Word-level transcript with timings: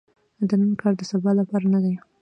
د 0.47 0.49
نن 0.59 0.71
کار 0.81 0.93
د 0.97 1.01
سبا 1.11 1.31
لپاره 1.39 1.65
نه 1.73 1.79
دي. 1.83 1.95